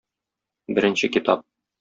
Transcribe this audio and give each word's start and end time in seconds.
Беренче 0.79 1.11
китап. 1.17 1.47